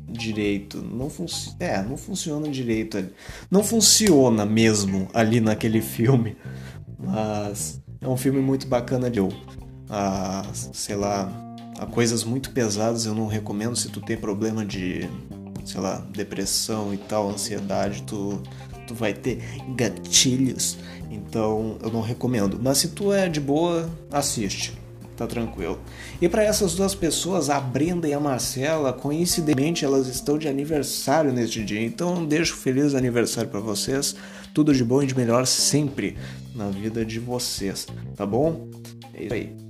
direito. 0.07 0.81
Não 0.81 1.09
funciona. 1.09 1.57
É, 1.59 1.81
não 1.83 1.97
funciona 1.97 2.49
direito. 2.49 3.09
Não 3.49 3.63
funciona 3.63 4.45
mesmo 4.45 5.07
ali 5.13 5.39
naquele 5.39 5.81
filme. 5.81 6.35
Mas 6.97 7.81
é 8.01 8.07
um 8.07 8.17
filme 8.17 8.39
muito 8.39 8.67
bacana 8.67 9.09
de 9.09 9.19
eu. 9.19 9.29
Ah, 9.89 10.43
sei 10.53 10.95
lá, 10.95 11.31
a 11.79 11.85
coisas 11.85 12.25
muito 12.25 12.51
pesadas 12.51 13.05
eu 13.05 13.15
não 13.15 13.25
recomendo 13.25 13.75
se 13.75 13.87
tu 13.87 14.01
tem 14.01 14.17
problema 14.17 14.65
de, 14.65 15.09
sei 15.63 15.79
lá, 15.79 16.05
depressão 16.11 16.93
e 16.93 16.97
tal, 16.97 17.29
ansiedade, 17.29 18.03
tu, 18.03 18.43
tu 18.85 18.93
vai 18.93 19.13
ter 19.13 19.41
gatilhos. 19.75 20.77
Então 21.09 21.77
eu 21.81 21.89
não 21.89 22.01
recomendo. 22.01 22.59
Mas 22.61 22.79
se 22.79 22.89
tu 22.89 23.13
é 23.13 23.29
de 23.29 23.39
boa, 23.39 23.89
assiste. 24.11 24.77
Tá 25.15 25.25
tranquilo. 25.25 25.79
E 26.21 26.29
para 26.29 26.43
essas 26.43 26.75
duas 26.75 26.95
pessoas, 26.95 27.49
a 27.49 27.59
Brenda 27.59 28.07
e 28.07 28.13
a 28.13 28.19
Marcela, 28.19 28.93
coincidentemente 28.93 29.83
elas 29.83 30.07
estão 30.07 30.37
de 30.37 30.47
aniversário 30.47 31.31
neste 31.31 31.63
dia. 31.63 31.81
Então 31.81 32.25
deixo 32.25 32.55
feliz 32.55 32.93
aniversário 32.93 33.49
para 33.49 33.59
vocês. 33.59 34.15
Tudo 34.53 34.73
de 34.73 34.83
bom 34.83 35.01
e 35.01 35.07
de 35.07 35.15
melhor 35.15 35.45
sempre 35.45 36.17
na 36.55 36.69
vida 36.69 37.05
de 37.05 37.19
vocês, 37.19 37.87
tá 38.15 38.25
bom? 38.25 38.69
É 39.13 39.23
isso 39.23 39.33
aí. 39.33 39.68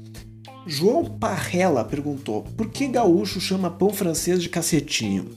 João 0.69 1.03
Parrella 1.03 1.83
perguntou: 1.83 2.43
por 2.55 2.69
que 2.69 2.88
gaúcho 2.88 3.41
chama 3.41 3.71
pão 3.71 3.89
francês 3.89 4.41
de 4.41 4.47
cacetinho? 4.47 5.31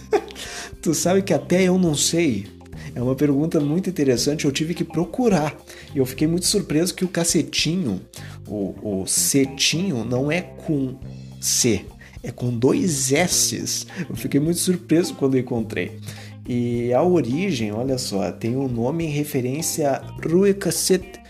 tu 0.82 0.92
sabe 0.94 1.22
que 1.22 1.32
até 1.32 1.62
eu 1.62 1.78
não 1.78 1.94
sei. 1.94 2.46
É 2.94 3.02
uma 3.02 3.14
pergunta 3.14 3.60
muito 3.60 3.88
interessante, 3.88 4.44
eu 4.44 4.52
tive 4.52 4.74
que 4.74 4.84
procurar. 4.84 5.56
E 5.94 5.98
eu 5.98 6.04
fiquei 6.04 6.26
muito 6.26 6.46
surpreso 6.46 6.94
que 6.94 7.04
o 7.04 7.08
cacetinho, 7.08 8.02
o, 8.46 9.02
o 9.02 9.06
cetinho, 9.06 10.04
não 10.04 10.30
é 10.30 10.42
com 10.42 10.98
C, 11.40 11.86
é 12.22 12.30
com 12.30 12.50
dois 12.50 13.12
S's. 13.12 13.86
Eu 14.08 14.16
fiquei 14.16 14.40
muito 14.40 14.58
surpreso 14.58 15.14
quando 15.14 15.38
encontrei. 15.38 15.98
E 16.46 16.92
a 16.92 17.02
origem, 17.02 17.72
olha 17.72 17.98
só, 17.98 18.30
tem 18.32 18.56
um 18.56 18.68
nome 18.68 19.04
em 19.04 19.10
referência 19.10 19.90
a 19.90 19.98
Rue 20.26 20.52
Cassette, 20.54 21.20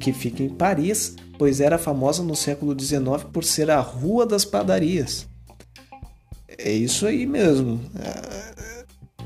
que 0.00 0.12
fica 0.12 0.42
em 0.42 0.48
Paris, 0.48 1.16
pois 1.38 1.60
era 1.60 1.78
famosa 1.78 2.22
no 2.22 2.36
século 2.36 2.78
XIX 2.78 3.24
por 3.32 3.44
ser 3.44 3.70
a 3.70 3.80
Rua 3.80 4.26
das 4.26 4.44
Padarias. 4.44 5.26
É 6.58 6.72
isso 6.72 7.06
aí 7.06 7.26
mesmo. 7.26 7.80
É, 7.98 8.54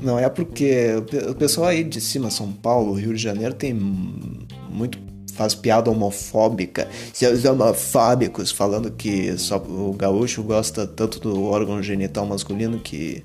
não 0.01 0.17
é 0.17 0.29
porque 0.29 0.95
o 1.29 1.35
pessoal 1.35 1.67
aí 1.67 1.83
de 1.83 2.01
cima, 2.01 2.31
São 2.31 2.51
Paulo, 2.51 2.93
Rio 2.93 3.13
de 3.13 3.21
Janeiro, 3.21 3.53
tem 3.53 3.73
muito 3.73 4.97
faz 5.39 5.55
piada 5.55 5.89
homofóbica, 5.89 6.89
seus 7.13 7.45
homofóbicos, 7.45 8.51
falando 8.51 8.91
que 8.91 9.37
só 9.37 9.55
o 9.55 9.93
gaúcho 9.93 10.43
gosta 10.43 10.85
tanto 10.85 11.17
do 11.17 11.45
órgão 11.45 11.81
genital 11.81 12.25
masculino 12.25 12.77
que 12.77 13.23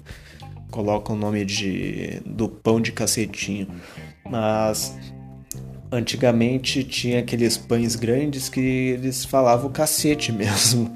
coloca 0.70 1.12
o 1.12 1.16
nome 1.16 1.44
de 1.44 2.22
do 2.24 2.48
pão 2.48 2.80
de 2.80 2.92
cacetinho. 2.92 3.66
Mas 4.30 4.96
Antigamente 5.90 6.82
tinha 6.82 7.20
aqueles 7.20 7.56
pães 7.56 7.94
grandes 7.94 8.48
que 8.48 8.60
eles 8.60 9.24
falavam 9.24 9.70
cacete 9.70 10.30
mesmo, 10.32 10.92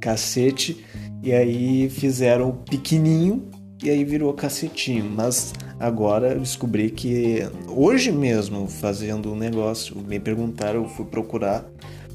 cacete, 0.00 0.84
e 1.22 1.32
aí 1.32 1.88
fizeram 1.90 2.52
pequenininho 2.52 3.48
e 3.82 3.90
aí 3.90 4.04
virou 4.04 4.32
cacetinho. 4.32 5.04
Mas 5.04 5.52
agora 5.78 6.32
eu 6.32 6.40
descobri 6.40 6.90
que 6.90 7.40
hoje 7.68 8.12
mesmo, 8.12 8.66
fazendo 8.66 9.32
um 9.32 9.36
negócio, 9.36 9.96
me 9.96 10.18
perguntaram, 10.18 10.82
eu 10.82 10.88
fui 10.88 11.04
procurar 11.04 11.64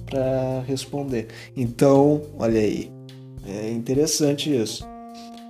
para 0.05 0.62
responder. 0.67 1.27
Então, 1.55 2.22
olha 2.38 2.60
aí, 2.60 2.91
é 3.46 3.72
interessante 3.72 4.55
isso. 4.55 4.86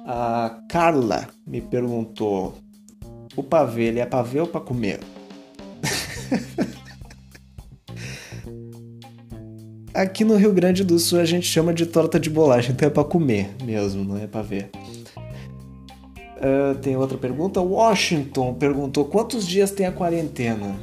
A 0.06 0.60
Carla 0.70 1.28
me 1.48 1.62
perguntou: 1.62 2.56
o 3.36 3.44
pavê 3.44 3.86
ele 3.86 4.00
é 4.00 4.06
pavê 4.06 4.40
ou 4.40 4.48
para 4.48 4.62
comer? 4.62 5.00
Aqui 9.94 10.26
no 10.26 10.36
Rio 10.36 10.52
Grande 10.54 10.84
do 10.84 11.00
Sul 11.00 11.20
a 11.20 11.26
gente 11.26 11.48
chama 11.48 11.74
de 11.74 11.86
torta 11.86 12.20
de 12.20 12.30
bolacha, 12.30 12.72
então 12.72 12.86
é 12.88 12.92
para 12.92 13.04
comer 13.06 13.56
mesmo, 13.64 14.04
não 14.04 14.18
é 14.18 14.28
para 14.28 14.42
ver. 14.42 14.70
Uh, 16.36 16.76
tem 16.82 16.98
outra 16.98 17.18
pergunta. 17.18 17.62
Washington 17.62 18.54
perguntou 18.56 19.06
quantos 19.06 19.48
dias 19.48 19.72
tem 19.72 19.86
a 19.86 19.92
quarentena. 19.94 20.76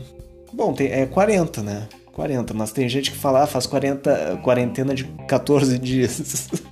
Bom, 0.52 0.72
tem, 0.72 0.90
é 0.90 1.04
40, 1.04 1.62
né? 1.62 1.88
40, 2.12 2.54
mas 2.54 2.72
tem 2.72 2.88
gente 2.88 3.10
que 3.10 3.16
fala, 3.16 3.42
ah, 3.42 3.46
faz 3.46 3.66
40, 3.66 4.40
quarentena 4.42 4.94
de 4.94 5.04
14 5.28 5.78
dias. 5.78 6.48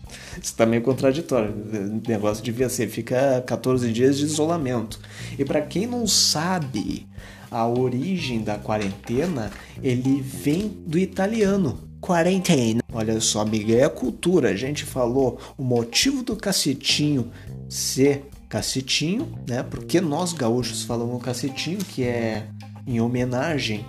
Isso 0.40 0.54
tá 0.56 0.64
meio 0.64 0.82
contraditório. 0.82 1.52
O 1.52 2.08
negócio 2.08 2.42
devia 2.42 2.68
ser, 2.68 2.88
fica 2.88 3.42
14 3.46 3.92
dias 3.92 4.18
de 4.18 4.24
isolamento. 4.24 4.98
E 5.38 5.44
para 5.44 5.60
quem 5.60 5.86
não 5.86 6.06
sabe, 6.06 7.06
a 7.50 7.66
origem 7.66 8.42
da 8.42 8.56
quarentena, 8.56 9.50
ele 9.82 10.20
vem 10.20 10.68
do 10.86 10.98
italiano 10.98 11.90
quarentena. 12.00 12.80
Olha 12.92 13.20
só, 13.20 13.40
amiga, 13.40 13.74
é 13.74 13.88
cultura. 13.88 14.50
A 14.50 14.56
gente 14.56 14.84
falou 14.84 15.38
o 15.58 15.62
motivo 15.62 16.22
do 16.22 16.34
cacetinho 16.34 17.30
ser 17.68 18.24
cacetinho, 18.48 19.38
né? 19.48 19.62
Porque 19.62 20.00
nós 20.00 20.32
gaúchos 20.32 20.82
falamos 20.82 21.22
cacetinho, 21.22 21.78
que 21.78 22.02
é 22.02 22.46
em 22.86 23.00
homenagem. 23.00 23.84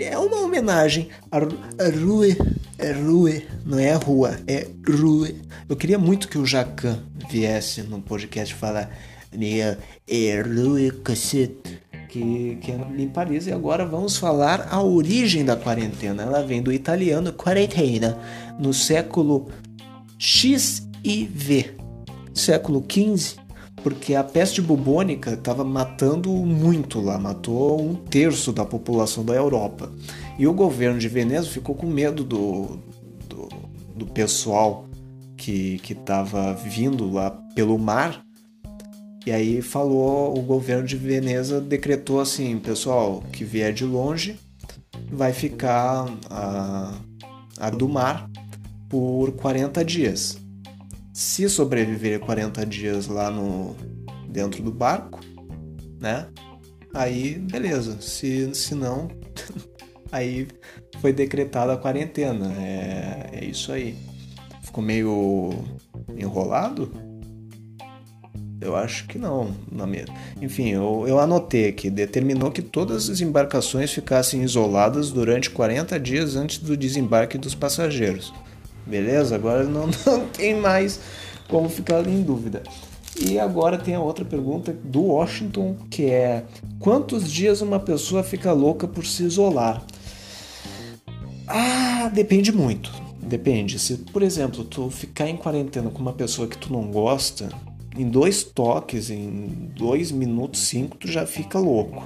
É 0.00 0.18
uma 0.18 0.40
homenagem 0.40 1.08
a, 1.30 1.38
a 1.38 1.88
rue, 1.88 2.36
é 2.78 2.92
rue, 2.92 3.46
não 3.64 3.78
é 3.78 3.92
rua, 3.92 4.38
é 4.46 4.66
rue. 4.88 5.36
Eu 5.68 5.76
queria 5.76 5.98
muito 5.98 6.28
que 6.28 6.38
o 6.38 6.46
Jacan 6.46 7.02
viesse 7.30 7.82
no 7.82 8.00
podcast 8.00 8.54
falar 8.54 8.90
é 10.08 10.42
rue 10.42 10.90
cacete 11.04 11.80
que, 12.16 12.58
que 12.60 12.72
é 12.72 12.78
em 12.96 13.08
Paris. 13.08 13.46
E 13.46 13.52
agora 13.52 13.84
vamos 13.84 14.16
falar 14.16 14.68
a 14.70 14.82
origem 14.82 15.44
da 15.44 15.56
quarentena. 15.56 16.22
Ela 16.22 16.42
vem 16.42 16.62
do 16.62 16.72
italiano 16.72 17.32
quarentena, 17.32 18.18
no 18.58 18.72
século 18.72 19.48
X 20.18 20.88
e 21.04 21.26
V, 21.26 21.74
século 22.32 22.84
XV, 22.90 23.36
porque 23.86 24.16
a 24.16 24.24
peste 24.24 24.60
bubônica 24.60 25.34
estava 25.34 25.62
matando 25.62 26.28
muito 26.28 27.00
lá, 27.00 27.16
matou 27.20 27.80
um 27.80 27.94
terço 27.94 28.52
da 28.52 28.64
população 28.64 29.24
da 29.24 29.32
Europa. 29.32 29.92
E 30.36 30.44
o 30.44 30.52
governo 30.52 30.98
de 30.98 31.06
Veneza 31.06 31.46
ficou 31.46 31.72
com 31.72 31.86
medo 31.86 32.24
do, 32.24 32.80
do, 33.28 33.48
do 33.94 34.06
pessoal 34.06 34.88
que 35.36 35.80
estava 35.88 36.52
vindo 36.52 37.08
lá 37.12 37.30
pelo 37.54 37.78
mar 37.78 38.24
e 39.24 39.30
aí 39.30 39.62
falou, 39.62 40.36
o 40.36 40.42
governo 40.42 40.84
de 40.84 40.96
Veneza 40.96 41.60
decretou 41.60 42.18
assim, 42.18 42.58
pessoal, 42.58 43.22
que 43.32 43.44
vier 43.44 43.72
de 43.72 43.84
longe 43.84 44.36
vai 45.12 45.32
ficar 45.32 46.12
a, 46.28 46.92
a 47.56 47.70
do 47.70 47.88
mar 47.88 48.28
por 48.88 49.30
40 49.30 49.84
dias. 49.84 50.44
Se 51.16 51.48
sobreviver 51.48 52.20
40 52.20 52.66
dias 52.66 53.06
lá 53.06 53.30
no 53.30 53.74
dentro 54.28 54.62
do 54.62 54.70
barco, 54.70 55.18
né? 55.98 56.26
Aí, 56.92 57.38
beleza. 57.38 58.02
Se, 58.02 58.54
se 58.54 58.74
não, 58.74 59.08
aí 60.12 60.46
foi 61.00 61.14
decretada 61.14 61.72
a 61.72 61.78
quarentena. 61.78 62.52
É, 62.58 63.30
é 63.32 63.44
isso 63.46 63.72
aí. 63.72 63.96
Ficou 64.62 64.84
meio 64.84 65.54
enrolado? 66.18 66.92
Eu 68.60 68.76
acho 68.76 69.06
que 69.06 69.18
não. 69.18 69.56
Enfim, 70.42 70.68
eu, 70.68 71.06
eu 71.08 71.18
anotei 71.18 71.66
aqui. 71.66 71.88
Determinou 71.88 72.50
que 72.50 72.60
todas 72.60 73.08
as 73.08 73.22
embarcações 73.22 73.90
ficassem 73.90 74.42
isoladas 74.42 75.10
durante 75.10 75.48
40 75.48 75.98
dias 75.98 76.36
antes 76.36 76.58
do 76.58 76.76
desembarque 76.76 77.38
dos 77.38 77.54
passageiros. 77.54 78.34
Beleza? 78.86 79.34
Agora 79.34 79.64
não, 79.64 79.88
não 80.06 80.26
tem 80.28 80.54
mais 80.54 81.00
como 81.48 81.68
ficar 81.68 82.06
em 82.06 82.22
dúvida. 82.22 82.62
E 83.18 83.38
agora 83.38 83.78
tem 83.78 83.94
a 83.94 84.00
outra 84.00 84.24
pergunta 84.24 84.72
do 84.84 85.02
Washington, 85.04 85.76
que 85.90 86.04
é: 86.04 86.44
quantos 86.78 87.30
dias 87.30 87.62
uma 87.62 87.80
pessoa 87.80 88.22
fica 88.22 88.52
louca 88.52 88.86
por 88.86 89.06
se 89.06 89.24
isolar? 89.24 89.82
Ah, 91.48 92.10
depende 92.12 92.52
muito. 92.52 92.92
Depende. 93.22 93.78
Se, 93.78 93.96
por 93.96 94.22
exemplo, 94.22 94.64
tu 94.64 94.90
ficar 94.90 95.28
em 95.28 95.36
quarentena 95.36 95.90
com 95.90 96.00
uma 96.00 96.12
pessoa 96.12 96.46
que 96.46 96.58
tu 96.58 96.72
não 96.72 96.90
gosta, 96.90 97.48
em 97.96 98.08
dois 98.08 98.44
toques, 98.44 99.10
em 99.10 99.70
dois 99.74 100.12
minutos, 100.12 100.60
cinco, 100.68 100.96
tu 100.96 101.08
já 101.08 101.26
fica 101.26 101.58
louco. 101.58 102.04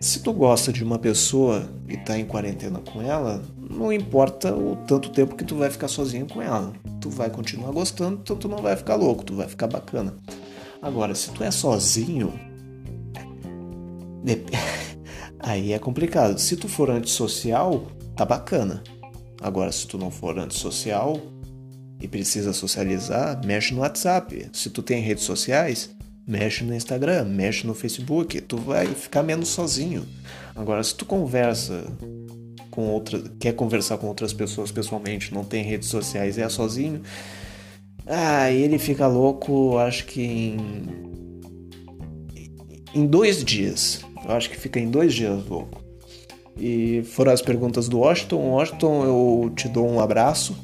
Se 0.00 0.20
tu 0.20 0.32
gosta 0.32 0.72
de 0.72 0.82
uma 0.82 0.98
pessoa 0.98 1.68
e 1.88 1.96
tá 1.96 2.18
em 2.18 2.24
quarentena 2.24 2.80
com 2.80 3.00
ela, 3.00 3.42
não 3.56 3.92
importa 3.92 4.54
o 4.54 4.76
tanto 4.86 5.10
tempo 5.10 5.36
que 5.36 5.44
tu 5.44 5.56
vai 5.56 5.70
ficar 5.70 5.88
sozinho 5.88 6.26
com 6.26 6.42
ela. 6.42 6.72
Tu 7.00 7.08
vai 7.08 7.30
continuar 7.30 7.70
gostando, 7.70 8.18
então 8.22 8.36
tu 8.36 8.48
não 8.48 8.58
vai 8.58 8.76
ficar 8.76 8.96
louco, 8.96 9.24
tu 9.24 9.34
vai 9.34 9.48
ficar 9.48 9.68
bacana. 9.68 10.16
Agora, 10.80 11.14
se 11.14 11.30
tu 11.30 11.44
é 11.44 11.50
sozinho, 11.50 12.32
aí 15.38 15.72
é 15.72 15.78
complicado. 15.78 16.38
Se 16.38 16.56
tu 16.56 16.68
for 16.68 16.90
antissocial, 16.90 17.86
tá 18.16 18.24
bacana. 18.24 18.82
Agora, 19.40 19.70
se 19.70 19.86
tu 19.86 19.98
não 19.98 20.10
for 20.10 20.38
antissocial 20.38 21.20
e 22.00 22.08
precisa 22.08 22.52
socializar, 22.52 23.40
mexe 23.44 23.72
no 23.72 23.80
WhatsApp. 23.80 24.48
Se 24.52 24.70
tu 24.70 24.82
tem 24.82 25.00
redes 25.00 25.24
sociais, 25.24 25.90
mexe 26.26 26.64
no 26.64 26.74
Instagram, 26.74 27.24
mexe 27.24 27.66
no 27.66 27.74
Facebook. 27.74 28.40
Tu 28.40 28.56
vai 28.56 28.86
ficar 28.86 29.22
menos 29.22 29.48
sozinho. 29.48 30.06
Agora, 30.54 30.82
se 30.82 30.94
tu 30.94 31.04
conversa 31.04 31.84
com 32.70 32.88
outra, 32.88 33.22
quer 33.38 33.54
conversar 33.54 33.98
com 33.98 34.06
outras 34.06 34.32
pessoas 34.32 34.70
pessoalmente, 34.70 35.34
não 35.34 35.44
tem 35.44 35.62
redes 35.62 35.88
sociais 35.88 36.38
é 36.38 36.48
sozinho, 36.48 37.02
ah, 38.06 38.50
ele 38.50 38.78
fica 38.78 39.06
louco, 39.06 39.78
acho 39.78 40.06
que 40.06 40.22
em. 40.22 40.56
Em 42.94 43.06
dois 43.06 43.44
dias. 43.44 44.04
Eu 44.24 44.32
acho 44.32 44.50
que 44.50 44.56
fica 44.56 44.78
em 44.78 44.90
dois 44.90 45.14
dias 45.14 45.46
louco. 45.46 45.82
E 46.56 47.02
foram 47.04 47.32
as 47.32 47.40
perguntas 47.40 47.88
do 47.88 48.00
Washington. 48.00 48.50
Washington, 48.50 49.04
eu 49.04 49.52
te 49.54 49.68
dou 49.68 49.88
um 49.88 50.00
abraço. 50.00 50.54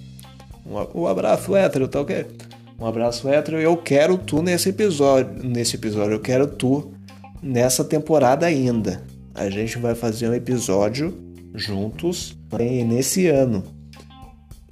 Um, 0.94 1.06
abraço 1.06 1.56
hétero, 1.56 1.88
tá 1.88 2.00
ok? 2.00 2.26
Um 2.78 2.86
abraço 2.86 3.28
hétero. 3.28 3.58
Eu 3.58 3.76
quero 3.76 4.16
tu 4.16 4.40
nesse 4.40 4.68
episódio. 4.68 5.42
Nesse 5.42 5.74
episódio, 5.74 6.12
eu 6.12 6.20
quero 6.20 6.46
tu 6.46 6.92
nessa 7.42 7.82
temporada 7.84 8.46
ainda. 8.46 9.02
A 9.34 9.50
gente 9.50 9.78
vai 9.78 9.96
fazer 9.96 10.28
um 10.28 10.34
episódio 10.34 11.12
juntos 11.52 12.36
nesse 12.86 13.26
ano. 13.26 13.64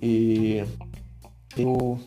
E 0.01 0.63
eu 1.57 1.99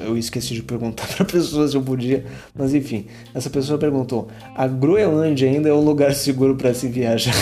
eu 0.00 0.18
esqueci 0.18 0.54
de 0.54 0.62
perguntar 0.62 1.06
para 1.14 1.24
pessoa 1.24 1.68
se 1.68 1.76
eu 1.76 1.82
podia, 1.82 2.24
mas 2.54 2.74
enfim, 2.74 3.06
essa 3.32 3.48
pessoa 3.48 3.78
perguntou: 3.78 4.28
a 4.54 4.66
Groenlândia 4.66 5.48
ainda 5.48 5.68
é 5.68 5.72
um 5.72 5.84
lugar 5.84 6.14
seguro 6.14 6.56
para 6.56 6.74
se 6.74 6.88
viajar? 6.88 7.34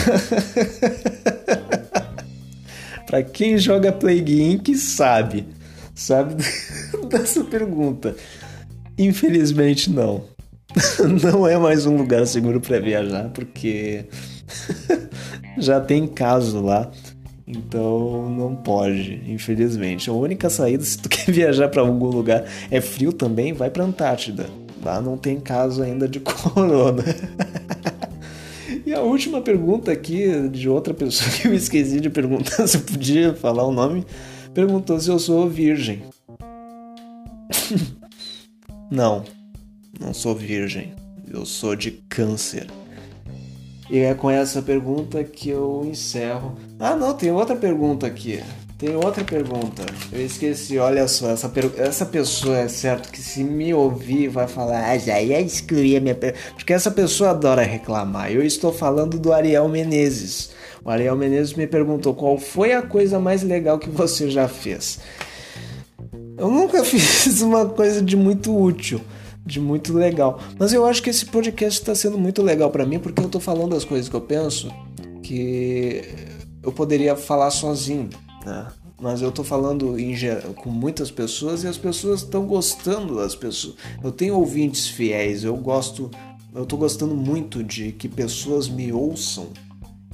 para 3.06 3.22
quem 3.22 3.58
joga 3.58 3.90
Plague 3.90 4.42
Inc 4.42 4.74
sabe, 4.76 5.46
sabe 5.94 6.37
dessa 7.08 7.44
pergunta. 7.44 8.16
Infelizmente 8.98 9.90
não. 9.90 10.24
Não 11.22 11.46
é 11.46 11.59
mais 11.59 11.85
um 11.85 11.98
lugar 11.98 12.26
seguro 12.26 12.59
para 12.59 12.81
viajar 12.81 13.28
porque 13.28 14.07
já 15.59 15.78
tem 15.81 16.07
caso 16.07 16.62
lá 16.62 16.90
então 17.46 18.31
não 18.31 18.55
pode, 18.55 19.20
infelizmente. 19.26 20.09
A 20.09 20.12
única 20.12 20.48
saída, 20.48 20.85
se 20.85 20.98
tu 20.98 21.09
quer 21.09 21.31
viajar 21.31 21.68
para 21.68 21.83
algum 21.83 22.07
lugar, 22.07 22.44
é 22.70 22.81
frio 22.81 23.12
também, 23.12 23.52
vai 23.52 23.70
para 23.70 23.85
Antártida. 23.85 24.46
Lá 24.83 25.00
não 25.00 25.16
tem 25.16 25.38
caso 25.38 25.83
ainda 25.83 26.09
de 26.09 26.20
corona. 26.20 27.05
e 28.87 28.92
a 28.92 29.00
última 29.00 29.40
pergunta 29.40 29.92
aqui 29.92 30.48
de 30.48 30.68
outra 30.68 30.94
pessoa 30.94 31.31
que 31.31 31.48
eu 31.48 31.55
esqueci 31.55 32.00
de 32.00 32.11
perguntar 32.11 32.66
se 32.66 32.76
eu 32.76 32.81
podia 32.83 33.35
falar 33.35 33.64
o 33.64 33.72
nome, 33.72 34.05
perguntou 34.54 34.98
se 35.00 35.08
eu 35.08 35.18
sou 35.18 35.48
virgem. 35.48 36.02
não, 38.90 39.24
não 39.98 40.12
sou 40.12 40.34
virgem. 40.34 40.94
Eu 41.30 41.46
sou 41.46 41.74
de 41.74 41.92
câncer. 42.08 42.66
E 43.90 43.98
é 43.98 44.14
com 44.14 44.30
essa 44.30 44.62
pergunta 44.62 45.22
que 45.22 45.50
eu 45.50 45.84
encerro. 45.84 46.56
Ah, 46.78 46.96
não, 46.96 47.14
tem 47.14 47.30
outra 47.30 47.54
pergunta 47.56 48.06
aqui. 48.06 48.42
Tem 48.78 48.96
outra 48.96 49.22
pergunta. 49.22 49.84
Eu 50.10 50.24
esqueci, 50.24 50.78
olha 50.78 51.06
só, 51.06 51.30
essa, 51.30 51.48
per... 51.48 51.70
essa 51.76 52.04
pessoa 52.04 52.58
é 52.58 52.68
certo 52.68 53.12
que 53.12 53.20
se 53.20 53.44
me 53.44 53.72
ouvir 53.72 54.28
vai 54.28 54.48
falar, 54.48 54.90
ah, 54.90 54.98
já 54.98 55.20
ia 55.20 55.40
excluir 55.40 55.98
a 55.98 56.00
minha 56.00 56.14
pergunta. 56.14 56.42
Porque 56.54 56.72
essa 56.72 56.90
pessoa 56.90 57.30
adora 57.30 57.62
reclamar. 57.62 58.32
Eu 58.32 58.42
estou 58.42 58.72
falando 58.72 59.18
do 59.18 59.32
Ariel 59.32 59.68
Menezes. 59.68 60.50
O 60.85 60.90
Ariel 60.90 61.16
Menezes 61.16 61.55
me 61.55 61.66
perguntou 61.66 62.14
qual 62.14 62.38
foi 62.38 62.73
a 62.73 62.83
coisa 62.83 63.18
mais 63.18 63.42
legal 63.42 63.79
que 63.79 63.88
você 63.88 64.31
já 64.31 64.49
fez. 64.49 64.99
Eu 66.37 66.51
nunca 66.51 66.83
fiz 66.85 67.40
uma 67.40 67.66
coisa 67.66 68.03
de 68.03 68.16
muito 68.16 68.57
útil 68.57 69.01
de 69.45 69.61
muito 69.61 69.92
legal. 69.92 70.40
Mas 70.59 70.73
eu 70.73 70.87
acho 70.87 71.03
que 71.03 71.11
esse 71.11 71.27
podcast 71.27 71.81
está 71.81 71.95
sendo 71.95 72.18
muito 72.18 72.42
legal 72.42 72.71
para 72.71 72.87
mim 72.87 72.99
porque 72.99 73.21
eu 73.21 73.27
estou 73.27 73.40
falando 73.40 73.75
as 73.75 73.85
coisas 73.85 74.09
que 74.09 74.14
eu 74.14 74.21
penso 74.21 74.71
que 75.23 76.03
eu 76.62 76.73
poderia 76.73 77.16
falar 77.16 77.51
sozinho, 77.51 78.09
né? 78.45 78.68
Mas 79.01 79.21
eu 79.21 79.31
estou 79.31 79.45
falando 79.45 79.99
em, 79.99 80.14
com 80.57 80.71
muitas 80.71 81.11
pessoas 81.11 81.64
e 81.64 81.66
as 81.66 81.77
pessoas 81.77 82.21
estão 82.21 82.47
gostando 82.47 83.16
das 83.16 83.35
pessoas. 83.35 83.75
Eu 84.03 84.12
tenho 84.12 84.37
ouvintes 84.37 84.87
fiéis, 84.87 85.42
eu 85.42 85.57
gosto, 85.57 86.09
eu 86.55 86.64
tô 86.64 86.77
gostando 86.77 87.16
muito 87.16 87.64
de 87.64 87.90
que 87.90 88.09
pessoas 88.09 88.68
me 88.68 88.92
ouçam 88.92 89.49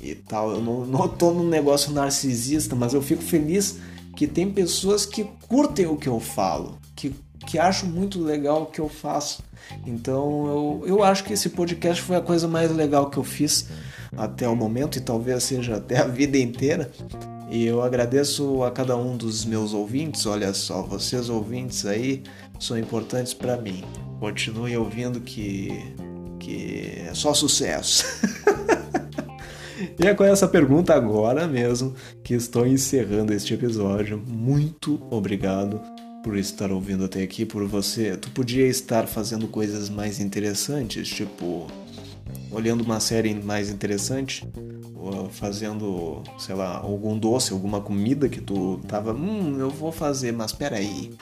e 0.00 0.14
tal. 0.14 0.52
Eu 0.52 0.60
não, 0.60 0.86
não 0.86 1.08
tô 1.08 1.32
num 1.32 1.48
negócio 1.48 1.92
narcisista, 1.92 2.74
mas 2.74 2.94
eu 2.94 3.02
fico 3.02 3.22
feliz 3.22 3.78
que 4.16 4.26
tem 4.26 4.50
pessoas 4.50 5.06
que 5.06 5.24
curtem 5.48 5.86
o 5.86 5.96
que 5.96 6.08
eu 6.08 6.18
falo, 6.18 6.78
que 6.96 7.14
que 7.48 7.58
acho 7.58 7.86
muito 7.86 8.22
legal 8.22 8.62
o 8.62 8.66
que 8.66 8.78
eu 8.78 8.88
faço. 8.90 9.42
Então 9.86 10.46
eu, 10.46 10.82
eu 10.86 11.02
acho 11.02 11.24
que 11.24 11.32
esse 11.32 11.48
podcast 11.50 12.02
foi 12.02 12.16
a 12.16 12.20
coisa 12.20 12.46
mais 12.46 12.70
legal 12.70 13.08
que 13.08 13.16
eu 13.16 13.24
fiz 13.24 13.68
até 14.14 14.46
o 14.46 14.54
momento 14.54 14.98
e 14.98 15.00
talvez 15.00 15.44
seja 15.44 15.76
até 15.76 15.98
a 15.98 16.06
vida 16.06 16.36
inteira. 16.36 16.90
E 17.50 17.64
eu 17.64 17.82
agradeço 17.82 18.62
a 18.62 18.70
cada 18.70 18.94
um 18.96 19.16
dos 19.16 19.46
meus 19.46 19.72
ouvintes. 19.72 20.26
Olha 20.26 20.52
só, 20.52 20.82
vocês 20.82 21.30
ouvintes 21.30 21.86
aí 21.86 22.22
são 22.60 22.78
importantes 22.78 23.32
para 23.32 23.56
mim. 23.56 23.82
Continue 24.20 24.76
ouvindo 24.76 25.20
que, 25.20 25.94
que 26.38 27.04
é 27.08 27.14
só 27.14 27.32
sucesso. 27.32 28.04
e 29.98 30.06
é 30.06 30.14
com 30.14 30.24
essa 30.24 30.48
pergunta 30.48 30.94
agora 30.94 31.46
mesmo 31.46 31.94
que 32.22 32.34
estou 32.34 32.66
encerrando 32.66 33.32
este 33.32 33.54
episódio. 33.54 34.22
Muito 34.26 35.00
obrigado 35.10 35.80
por 36.22 36.36
estar 36.36 36.70
ouvindo 36.70 37.04
até 37.04 37.22
aqui, 37.22 37.44
por 37.44 37.66
você. 37.66 38.16
Tu 38.16 38.30
podia 38.30 38.66
estar 38.66 39.06
fazendo 39.06 39.46
coisas 39.48 39.88
mais 39.88 40.20
interessantes, 40.20 41.08
tipo 41.08 41.66
olhando 42.50 42.82
uma 42.82 43.00
série 43.00 43.34
mais 43.34 43.70
interessante, 43.70 44.46
fazendo, 45.30 46.22
sei 46.38 46.54
lá, 46.54 46.76
algum 46.76 47.18
doce, 47.18 47.52
alguma 47.52 47.80
comida 47.80 48.28
que 48.28 48.40
tu 48.40 48.80
tava, 48.88 49.12
hum, 49.12 49.58
eu 49.58 49.70
vou 49.70 49.92
fazer, 49.92 50.32
mas 50.32 50.52
peraí. 50.52 51.12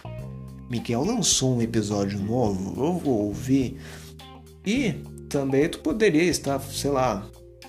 Miguel 0.69 1.05
lançou 1.05 1.57
um 1.57 1.63
episódio 1.63 2.19
novo, 2.19 2.83
eu 2.83 2.93
vou 2.95 3.27
ouvir. 3.27 3.79
E 4.65 4.93
também 5.29 5.69
tu 5.69 5.79
poderia 5.79 6.25
estar, 6.25 6.61
sei 6.61 6.91
lá, 6.91 7.27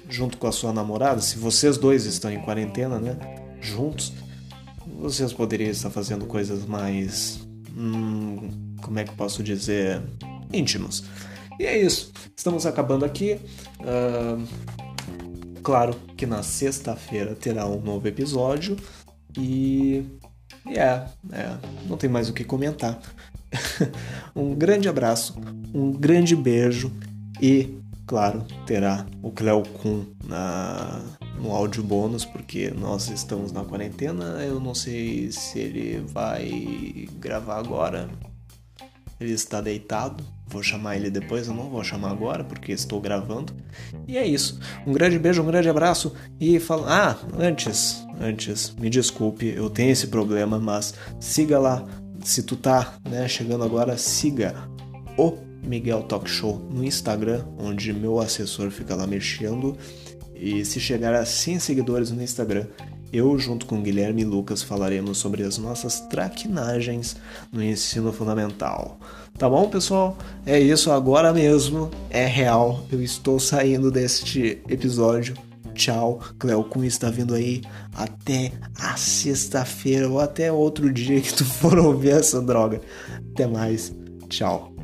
junto 0.09 0.37
com 0.37 0.47
a 0.47 0.51
sua 0.51 0.71
namorada, 0.71 1.21
se 1.21 1.37
vocês 1.37 1.77
dois 1.77 2.05
estão 2.05 2.31
em 2.31 2.39
quarentena, 2.39 2.99
né? 2.99 3.17
Juntos 3.59 4.13
vocês 4.99 5.31
poderiam 5.33 5.69
estar 5.69 5.89
fazendo 5.89 6.25
coisas 6.25 6.65
mais. 6.65 7.39
Hum, 7.75 8.75
como 8.81 8.97
é 8.99 9.03
que 9.03 9.13
posso 9.13 9.43
dizer? 9.43 10.01
íntimas. 10.51 11.03
E 11.59 11.65
é 11.65 11.77
isso. 11.77 12.11
Estamos 12.35 12.65
acabando 12.65 13.05
aqui. 13.05 13.39
Uh, 13.79 14.43
claro 15.61 15.95
que 16.15 16.25
na 16.25 16.43
sexta-feira 16.43 17.35
terá 17.35 17.65
um 17.65 17.81
novo 17.81 18.07
episódio. 18.07 18.77
E. 19.37 20.03
É, 20.67 21.05
é, 21.31 21.57
não 21.87 21.95
tem 21.95 22.09
mais 22.09 22.29
o 22.29 22.33
que 22.33 22.43
comentar. 22.43 22.99
um 24.35 24.53
grande 24.53 24.89
abraço, 24.89 25.39
um 25.73 25.93
grande 25.93 26.35
beijo 26.35 26.91
e, 27.41 27.79
claro, 28.07 28.43
terá 28.65 29.05
o 29.21 29.29
Cleo 29.29 29.61
Kun 29.61 30.05
na, 30.23 31.01
no 31.39 31.51
áudio 31.51 31.83
bônus, 31.83 32.23
porque 32.23 32.71
nós 32.71 33.09
estamos 33.09 33.51
na 33.51 33.63
quarentena. 33.63 34.41
Eu 34.43 34.59
não 34.59 34.73
sei 34.73 35.29
se 35.31 35.59
ele 35.59 35.99
vai 36.07 37.07
gravar 37.19 37.59
agora. 37.59 38.09
Ele 39.19 39.33
está 39.33 39.59
deitado. 39.61 40.23
Vou 40.49 40.63
chamar 40.63 40.95
ele 40.95 41.09
depois, 41.09 41.47
eu 41.47 41.53
não 41.53 41.69
vou 41.69 41.83
chamar 41.83 42.11
agora 42.11 42.41
porque 42.41 42.71
estou 42.71 43.01
gravando. 43.01 43.53
E 44.07 44.17
é 44.17 44.25
isso. 44.25 44.57
Um 44.85 44.93
grande 44.93 45.19
beijo, 45.19 45.41
um 45.41 45.45
grande 45.45 45.67
abraço 45.67 46.13
e 46.39 46.57
fala. 46.57 46.87
Ah, 46.87 47.17
antes, 47.37 48.05
antes, 48.21 48.73
me 48.79 48.89
desculpe, 48.89 49.45
eu 49.47 49.69
tenho 49.69 49.91
esse 49.91 50.07
problema, 50.07 50.57
mas 50.57 50.93
siga 51.19 51.59
lá. 51.59 51.83
Se 52.23 52.43
tu 52.43 52.55
tá, 52.55 52.93
né, 53.09 53.27
chegando 53.27 53.65
agora, 53.65 53.97
siga 53.97 54.55
o 55.17 55.46
Miguel 55.67 56.03
Talk 56.03 56.29
Show 56.29 56.59
no 56.69 56.83
Instagram, 56.83 57.45
onde 57.57 57.93
meu 57.93 58.19
assessor 58.19 58.71
fica 58.71 58.95
lá 58.95 59.05
mexendo. 59.05 59.77
E 60.35 60.63
se 60.63 60.79
chegar 60.79 61.13
a 61.13 61.25
100 61.25 61.59
seguidores 61.59 62.11
no 62.11 62.21
Instagram, 62.21 62.67
eu, 63.11 63.37
junto 63.39 63.65
com 63.65 63.81
Guilherme 63.81 64.21
e 64.21 64.25
Lucas, 64.25 64.61
falaremos 64.61 65.17
sobre 65.17 65.43
as 65.43 65.57
nossas 65.57 66.01
traquinagens 66.01 67.15
no 67.51 67.63
ensino 67.63 68.11
fundamental. 68.11 68.99
Tá 69.37 69.49
bom, 69.49 69.69
pessoal? 69.69 70.17
É 70.45 70.59
isso 70.59 70.91
agora 70.91 71.31
mesmo. 71.33 71.89
É 72.09 72.25
real. 72.25 72.85
Eu 72.91 73.01
estou 73.01 73.39
saindo 73.39 73.89
deste 73.89 74.61
episódio. 74.67 75.35
Tchau. 75.73 76.19
Cleo 76.37 76.63
Cunha 76.65 76.87
está 76.87 77.09
vindo 77.09 77.33
aí 77.33 77.61
até 77.95 78.51
a 78.75 78.97
sexta-feira 78.97 80.09
ou 80.09 80.19
até 80.19 80.51
outro 80.51 80.91
dia 80.91 81.21
que 81.21 81.33
tu 81.33 81.45
for 81.45 81.77
ouvir 81.79 82.11
essa 82.11 82.41
droga. 82.41 82.81
Até 83.31 83.47
mais. 83.47 83.93
Tchau. 84.27 84.76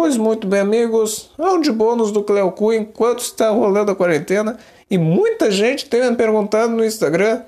Pois 0.00 0.16
muito 0.16 0.46
bem, 0.46 0.60
amigos, 0.60 1.28
é 1.36 1.42
um 1.42 1.60
de 1.60 1.72
bônus 1.72 2.12
do 2.12 2.22
Cleocu 2.22 2.72
enquanto 2.72 3.18
está 3.18 3.50
rolando 3.50 3.90
a 3.90 3.96
quarentena 3.96 4.56
e 4.88 4.96
muita 4.96 5.50
gente 5.50 5.90
tem 5.90 6.08
me 6.08 6.14
perguntado 6.14 6.70
no 6.70 6.84
Instagram 6.84 7.42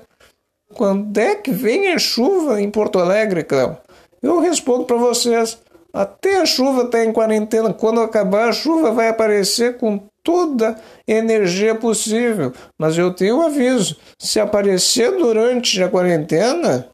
quando 0.73 1.17
é 1.17 1.33
que 1.33 1.49
vem 1.49 1.93
a 1.93 1.97
chuva 1.97 2.59
em 2.59 2.69
Porto 2.69 2.99
Alegre, 2.99 3.45
Cleo? 3.45 3.77
Eu 4.21 4.41
respondo 4.41 4.83
para 4.83 4.97
vocês, 4.97 5.59
até 5.93 6.41
a 6.41 6.45
chuva 6.45 6.81
está 6.81 7.05
em 7.05 7.13
quarentena, 7.13 7.73
quando 7.73 8.01
acabar 8.01 8.49
a 8.49 8.51
chuva 8.51 8.91
vai 8.91 9.07
aparecer 9.07 9.77
com 9.77 10.03
toda 10.21 10.77
energia 11.07 11.73
possível, 11.73 12.51
mas 12.77 12.97
eu 12.97 13.13
tenho 13.13 13.37
um 13.37 13.43
aviso, 13.43 13.95
se 14.19 14.41
aparecer 14.41 15.09
durante 15.17 15.81
a 15.81 15.87
quarentena, 15.87 16.89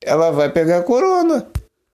ela 0.00 0.30
vai 0.30 0.48
pegar 0.48 0.84
corona. 0.84 1.44